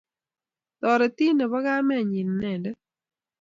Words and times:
Taretin 0.79 1.35
ne 1.37 1.45
po 1.51 1.57
kamennyi 1.65 2.19
inendet. 2.23 2.77